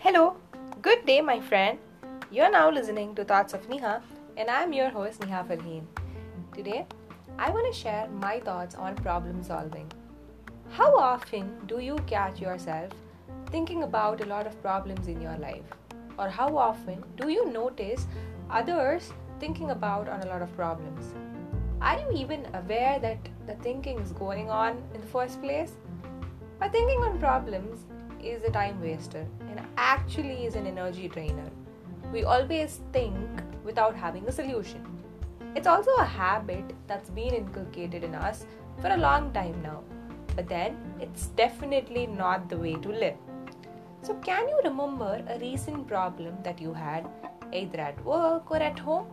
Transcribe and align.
Hello, 0.00 0.36
good 0.80 1.04
day, 1.06 1.20
my 1.20 1.40
friend. 1.40 1.76
You're 2.30 2.52
now 2.52 2.70
listening 2.70 3.16
to 3.16 3.24
Thoughts 3.24 3.52
of 3.52 3.68
Neha, 3.68 4.00
and 4.36 4.48
I'm 4.48 4.72
your 4.72 4.90
host, 4.90 5.20
Neha 5.24 5.42
Farheen. 5.42 5.86
Today, 6.54 6.86
I 7.36 7.50
want 7.50 7.66
to 7.66 7.76
share 7.76 8.06
my 8.08 8.38
thoughts 8.38 8.76
on 8.76 8.94
problem 8.94 9.42
solving. 9.42 9.90
How 10.70 10.96
often 10.96 11.50
do 11.66 11.80
you 11.80 11.96
catch 12.06 12.40
yourself 12.40 12.92
thinking 13.50 13.82
about 13.82 14.20
a 14.20 14.26
lot 14.26 14.46
of 14.46 14.62
problems 14.62 15.08
in 15.08 15.20
your 15.20 15.36
life? 15.36 15.66
Or 16.16 16.28
how 16.28 16.56
often 16.56 17.02
do 17.16 17.28
you 17.28 17.50
notice 17.50 18.06
others 18.50 19.12
thinking 19.40 19.72
about 19.72 20.08
on 20.08 20.22
a 20.22 20.26
lot 20.26 20.42
of 20.42 20.54
problems? 20.54 21.12
Are 21.80 21.98
you 21.98 22.12
even 22.14 22.46
aware 22.54 23.00
that 23.00 23.18
the 23.48 23.56
thinking 23.56 23.98
is 23.98 24.12
going 24.12 24.48
on 24.48 24.80
in 24.94 25.00
the 25.00 25.08
first 25.08 25.42
place? 25.42 25.72
By 26.60 26.68
thinking 26.68 27.00
on 27.00 27.18
problems, 27.18 27.84
is 28.22 28.42
a 28.42 28.50
time 28.50 28.80
waster 28.80 29.26
and 29.48 29.60
actually 29.76 30.46
is 30.46 30.54
an 30.54 30.66
energy 30.66 31.08
drainer. 31.08 31.50
We 32.12 32.24
always 32.24 32.80
think 32.92 33.16
without 33.64 33.94
having 33.94 34.26
a 34.26 34.32
solution. 34.32 34.84
It's 35.54 35.66
also 35.66 35.90
a 35.96 36.04
habit 36.04 36.64
that's 36.86 37.10
been 37.10 37.34
inculcated 37.34 38.04
in 38.04 38.14
us 38.14 38.46
for 38.80 38.88
a 38.88 38.96
long 38.96 39.32
time 39.32 39.60
now, 39.62 39.82
but 40.36 40.48
then 40.48 40.76
it's 41.00 41.26
definitely 41.28 42.06
not 42.06 42.48
the 42.48 42.56
way 42.56 42.74
to 42.74 42.88
live. 42.88 43.16
So, 44.02 44.14
can 44.14 44.48
you 44.48 44.60
remember 44.64 45.22
a 45.28 45.38
recent 45.38 45.88
problem 45.88 46.36
that 46.44 46.60
you 46.60 46.72
had 46.72 47.08
either 47.52 47.80
at 47.80 48.04
work 48.04 48.50
or 48.50 48.58
at 48.58 48.78
home 48.78 49.06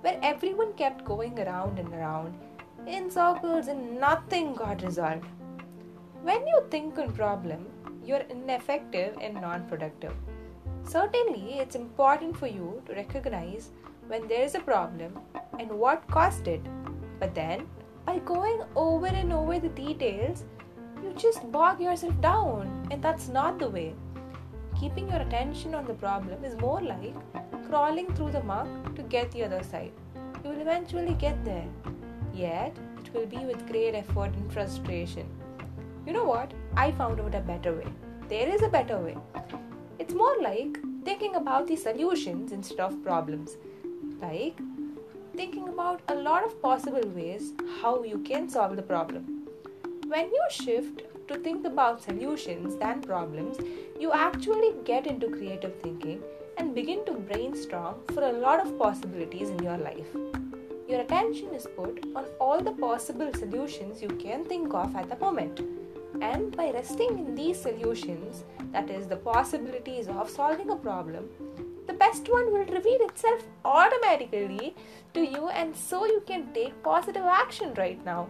where 0.00 0.18
everyone 0.22 0.72
kept 0.72 1.04
going 1.04 1.38
around 1.38 1.78
and 1.78 1.92
around 1.94 2.34
in 2.86 3.10
circles 3.10 3.68
and 3.68 4.00
nothing 4.00 4.54
got 4.54 4.82
resolved? 4.82 5.26
When 6.22 6.46
you 6.46 6.62
think 6.70 6.98
on 6.98 7.12
problem, 7.12 7.66
you're 8.04 8.26
ineffective 8.30 9.16
and 9.20 9.34
non 9.34 9.66
productive. 9.68 10.14
Certainly, 10.84 11.58
it's 11.58 11.76
important 11.76 12.36
for 12.36 12.46
you 12.46 12.82
to 12.86 12.94
recognize 12.94 13.70
when 14.08 14.26
there 14.26 14.42
is 14.42 14.54
a 14.54 14.60
problem 14.60 15.18
and 15.58 15.70
what 15.70 16.06
caused 16.08 16.48
it. 16.48 16.62
But 17.18 17.34
then, 17.34 17.66
by 18.06 18.18
going 18.18 18.62
over 18.74 19.06
and 19.06 19.32
over 19.32 19.58
the 19.58 19.68
details, 19.68 20.44
you 21.02 21.12
just 21.14 21.50
bog 21.52 21.80
yourself 21.80 22.20
down, 22.20 22.88
and 22.90 23.02
that's 23.02 23.28
not 23.28 23.58
the 23.58 23.68
way. 23.68 23.94
Keeping 24.78 25.08
your 25.08 25.20
attention 25.20 25.74
on 25.74 25.84
the 25.84 25.94
problem 25.94 26.44
is 26.44 26.56
more 26.56 26.80
like 26.80 27.14
crawling 27.68 28.12
through 28.14 28.32
the 28.32 28.42
muck 28.42 28.94
to 28.96 29.02
get 29.02 29.30
the 29.32 29.44
other 29.44 29.62
side. 29.62 29.92
You 30.42 30.50
will 30.50 30.60
eventually 30.60 31.14
get 31.14 31.44
there, 31.44 31.68
yet, 32.34 32.76
it 33.04 33.14
will 33.14 33.26
be 33.26 33.44
with 33.44 33.70
great 33.70 33.94
effort 33.94 34.34
and 34.34 34.52
frustration. 34.52 35.28
You 36.06 36.14
know 36.14 36.24
what? 36.24 36.52
I 36.76 36.92
found 36.92 37.20
out 37.20 37.34
a 37.34 37.40
better 37.40 37.74
way. 37.74 37.86
There 38.28 38.48
is 38.48 38.62
a 38.62 38.68
better 38.68 38.98
way. 38.98 39.16
It's 39.98 40.14
more 40.14 40.36
like 40.40 40.78
thinking 41.04 41.34
about 41.36 41.66
the 41.66 41.76
solutions 41.76 42.52
instead 42.52 42.80
of 42.80 43.02
problems. 43.02 43.56
Like 44.20 44.58
thinking 45.36 45.68
about 45.68 46.00
a 46.08 46.14
lot 46.14 46.44
of 46.44 46.60
possible 46.62 47.06
ways 47.14 47.52
how 47.82 48.02
you 48.02 48.18
can 48.18 48.48
solve 48.48 48.76
the 48.76 48.82
problem. 48.82 49.46
When 50.06 50.26
you 50.26 50.42
shift 50.50 51.02
to 51.28 51.38
think 51.38 51.66
about 51.66 52.02
solutions 52.02 52.76
than 52.76 53.02
problems, 53.02 53.58
you 53.98 54.12
actually 54.12 54.72
get 54.84 55.06
into 55.06 55.28
creative 55.28 55.74
thinking 55.82 56.22
and 56.56 56.74
begin 56.74 57.04
to 57.04 57.12
brainstorm 57.12 57.96
for 58.14 58.22
a 58.22 58.32
lot 58.32 58.60
of 58.60 58.78
possibilities 58.78 59.50
in 59.50 59.62
your 59.62 59.76
life. 59.76 60.08
Your 60.88 61.02
attention 61.02 61.54
is 61.54 61.68
put 61.76 62.04
on 62.16 62.24
all 62.40 62.60
the 62.60 62.72
possible 62.72 63.30
solutions 63.34 64.02
you 64.02 64.08
can 64.08 64.44
think 64.44 64.74
of 64.74 64.96
at 64.96 65.08
the 65.08 65.16
moment. 65.16 65.60
And 66.20 66.56
by 66.56 66.70
resting 66.70 67.18
in 67.18 67.34
these 67.34 67.60
solutions, 67.60 68.44
that 68.72 68.90
is, 68.90 69.06
the 69.06 69.16
possibilities 69.16 70.08
of 70.08 70.28
solving 70.28 70.70
a 70.70 70.76
problem, 70.76 71.28
the 71.86 71.94
best 71.94 72.28
one 72.30 72.52
will 72.52 72.66
reveal 72.66 73.00
itself 73.02 73.42
automatically 73.64 74.74
to 75.14 75.20
you, 75.20 75.48
and 75.48 75.74
so 75.74 76.04
you 76.06 76.22
can 76.26 76.52
take 76.52 76.82
positive 76.82 77.24
action 77.24 77.74
right 77.74 78.04
now. 78.04 78.28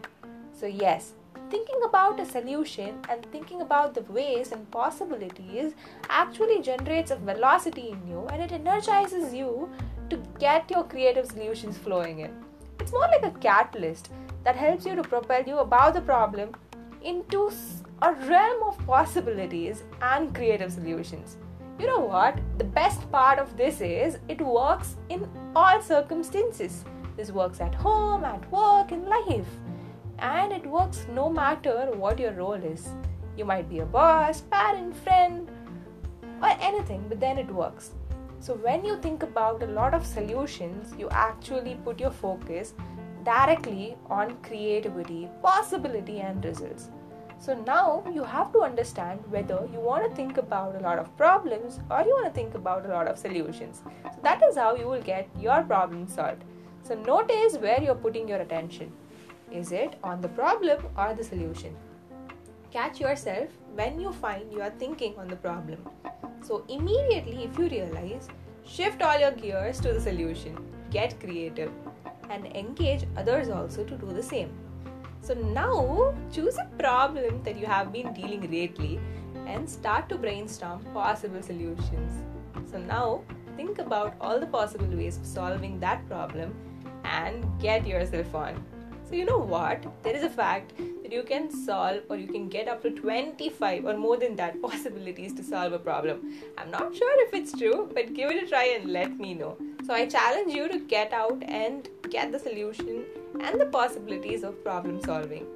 So, 0.52 0.66
yes, 0.66 1.12
thinking 1.50 1.80
about 1.84 2.20
a 2.20 2.24
solution 2.24 2.94
and 3.08 3.26
thinking 3.26 3.60
about 3.60 3.94
the 3.94 4.02
ways 4.02 4.52
and 4.52 4.70
possibilities 4.70 5.74
actually 6.08 6.62
generates 6.62 7.10
a 7.10 7.16
velocity 7.16 7.90
in 7.90 8.06
you 8.08 8.26
and 8.30 8.40
it 8.40 8.52
energizes 8.52 9.34
you 9.34 9.68
to 10.10 10.16
get 10.38 10.70
your 10.70 10.84
creative 10.84 11.26
solutions 11.26 11.76
flowing 11.76 12.20
in. 12.20 12.30
It's 12.78 12.92
more 12.92 13.08
like 13.08 13.24
a 13.24 13.38
catalyst 13.38 14.10
that 14.44 14.56
helps 14.56 14.86
you 14.86 14.94
to 14.94 15.02
propel 15.02 15.42
you 15.42 15.58
about 15.58 15.94
the 15.94 16.00
problem 16.00 16.54
into 17.02 17.50
a 18.02 18.14
realm 18.26 18.62
of 18.62 18.86
possibilities 18.86 19.82
and 20.00 20.34
creative 20.34 20.72
solutions. 20.72 21.36
You 21.78 21.86
know 21.86 22.00
what? 22.00 22.38
The 22.56 22.64
best 22.64 23.10
part 23.12 23.38
of 23.38 23.56
this 23.58 23.82
is 23.82 24.18
it 24.28 24.40
works 24.40 24.96
in 25.10 25.28
all 25.54 25.82
circumstances. 25.82 26.84
This 27.18 27.30
works 27.30 27.60
at 27.60 27.74
home, 27.74 28.24
at 28.24 28.50
work, 28.50 28.92
in 28.92 29.04
life. 29.04 29.48
And 30.18 30.50
it 30.50 30.66
works 30.66 31.04
no 31.14 31.28
matter 31.28 31.90
what 31.94 32.18
your 32.18 32.32
role 32.32 32.54
is. 32.72 32.88
You 33.36 33.44
might 33.44 33.68
be 33.68 33.80
a 33.80 33.84
boss, 33.84 34.40
parent, 34.40 34.96
friend, 34.96 35.50
or 36.42 36.56
anything, 36.60 37.04
but 37.06 37.20
then 37.20 37.36
it 37.36 37.50
works. 37.50 37.90
So, 38.38 38.54
when 38.54 38.82
you 38.82 38.96
think 38.96 39.22
about 39.22 39.62
a 39.62 39.66
lot 39.66 39.92
of 39.92 40.06
solutions, 40.06 40.94
you 40.98 41.10
actually 41.10 41.78
put 41.84 42.00
your 42.00 42.10
focus 42.10 42.72
directly 43.24 43.96
on 44.08 44.38
creativity, 44.42 45.28
possibility, 45.42 46.20
and 46.20 46.42
results. 46.42 46.88
So 47.40 47.54
now 47.54 48.04
you 48.12 48.22
have 48.22 48.52
to 48.52 48.60
understand 48.60 49.20
whether 49.30 49.66
you 49.72 49.80
want 49.80 50.06
to 50.06 50.14
think 50.14 50.36
about 50.36 50.76
a 50.76 50.80
lot 50.80 50.98
of 50.98 51.16
problems 51.16 51.80
or 51.90 52.02
you 52.02 52.12
want 52.12 52.26
to 52.26 52.38
think 52.38 52.54
about 52.54 52.84
a 52.84 52.88
lot 52.88 53.08
of 53.08 53.16
solutions. 53.16 53.80
So 54.04 54.18
that 54.22 54.42
is 54.42 54.58
how 54.58 54.76
you 54.76 54.86
will 54.86 55.00
get 55.00 55.26
your 55.38 55.62
problem 55.62 56.06
solved. 56.06 56.44
So 56.82 56.94
notice 56.94 57.56
where 57.56 57.82
you're 57.82 57.94
putting 57.94 58.28
your 58.28 58.40
attention. 58.40 58.92
Is 59.50 59.72
it 59.72 59.96
on 60.04 60.20
the 60.20 60.28
problem 60.28 60.84
or 60.98 61.14
the 61.14 61.24
solution? 61.24 61.74
Catch 62.70 63.00
yourself 63.00 63.48
when 63.74 63.98
you 63.98 64.12
find 64.12 64.52
you 64.52 64.60
are 64.60 64.74
thinking 64.78 65.18
on 65.18 65.26
the 65.26 65.36
problem. 65.36 65.78
So 66.42 66.64
immediately, 66.68 67.44
if 67.44 67.58
you 67.58 67.68
realize, 67.68 68.28
shift 68.66 69.00
all 69.00 69.18
your 69.18 69.32
gears 69.32 69.80
to 69.80 69.94
the 69.94 70.00
solution, 70.00 70.58
get 70.90 71.18
creative, 71.18 71.72
and 72.28 72.46
engage 72.48 73.06
others 73.16 73.48
also 73.48 73.82
to 73.82 73.96
do 73.96 74.12
the 74.12 74.22
same. 74.22 74.50
So 75.22 75.34
now 75.34 76.14
choose 76.32 76.56
a 76.56 76.68
problem 76.78 77.42
that 77.44 77.56
you 77.56 77.66
have 77.66 77.92
been 77.92 78.12
dealing 78.12 78.50
lately 78.50 78.98
and 79.46 79.68
start 79.68 80.08
to 80.08 80.16
brainstorm 80.16 80.84
possible 80.94 81.42
solutions. 81.42 82.24
So 82.70 82.78
now 82.78 83.22
think 83.56 83.78
about 83.78 84.14
all 84.20 84.40
the 84.40 84.46
possible 84.46 84.86
ways 84.86 85.18
of 85.18 85.26
solving 85.26 85.78
that 85.80 86.06
problem 86.08 86.54
and 87.04 87.46
get 87.60 87.86
yourself 87.86 88.34
on. 88.34 88.64
So, 89.08 89.16
you 89.16 89.24
know 89.24 89.38
what? 89.38 89.84
There 90.04 90.14
is 90.14 90.22
a 90.22 90.30
fact 90.30 90.72
that 90.78 91.12
you 91.12 91.24
can 91.24 91.50
solve 91.50 92.02
or 92.08 92.16
you 92.16 92.28
can 92.28 92.48
get 92.48 92.68
up 92.68 92.80
to 92.82 92.90
25 92.90 93.84
or 93.84 93.96
more 93.96 94.16
than 94.16 94.36
that 94.36 94.62
possibilities 94.68 95.32
to 95.34 95.42
solve 95.42 95.72
a 95.72 95.80
problem. 95.80 96.32
I'm 96.56 96.70
not 96.70 96.94
sure 96.94 97.26
if 97.26 97.34
it's 97.34 97.50
true, 97.50 97.90
but 97.92 98.14
give 98.14 98.30
it 98.30 98.44
a 98.44 98.46
try 98.46 98.66
and 98.78 98.92
let 98.92 99.18
me 99.18 99.34
know. 99.34 99.56
So, 99.84 99.94
I 99.94 100.06
challenge 100.06 100.54
you 100.54 100.68
to 100.68 100.78
get 100.78 101.12
out 101.12 101.42
and 101.42 101.88
get 102.08 102.30
the 102.30 102.38
solution 102.38 103.04
and 103.44 103.60
the 103.60 103.66
possibilities 103.66 104.42
of 104.42 104.62
problem 104.64 105.02
solving. 105.02 105.46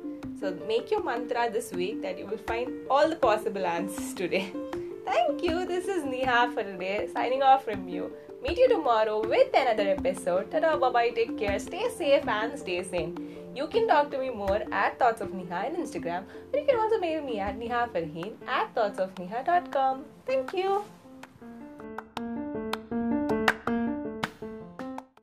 So, 0.40 0.56
make 0.68 0.90
your 0.90 1.02
mantra 1.02 1.50
this 1.50 1.72
week 1.72 2.02
that 2.02 2.18
you 2.18 2.26
will 2.26 2.44
find 2.46 2.72
all 2.90 3.08
the 3.08 3.16
possible 3.16 3.64
answers 3.66 4.12
today. 4.14 4.52
Thank 5.04 5.42
you. 5.42 5.66
This 5.66 5.86
is 5.86 6.04
Neha 6.04 6.50
for 6.52 6.62
today, 6.62 7.08
signing 7.12 7.42
off 7.42 7.64
from 7.64 7.88
you. 7.88 8.10
Meet 8.42 8.58
you 8.58 8.68
tomorrow 8.68 9.26
with 9.26 9.54
another 9.54 9.88
episode. 9.88 10.50
Ta-da, 10.50 10.76
bye-bye, 10.76 11.10
take 11.10 11.38
care, 11.38 11.58
stay 11.58 11.88
safe 11.88 12.26
and 12.28 12.58
stay 12.58 12.82
sane. 12.82 13.14
You 13.54 13.68
can 13.68 13.86
talk 13.86 14.10
to 14.10 14.18
me 14.18 14.30
more 14.30 14.62
at 14.72 14.98
Thoughts 14.98 15.20
of 15.20 15.32
Neha 15.32 15.66
on 15.66 15.76
Instagram, 15.76 16.24
or 16.52 16.58
you 16.58 16.66
can 16.66 16.78
also 16.78 16.98
mail 16.98 17.22
me 17.22 17.38
at 17.38 17.58
nehafarheen 17.58 18.34
at 18.46 18.74
thoughtsofneha.com. 18.74 20.04
Thank 20.26 20.52
you. 20.52 20.84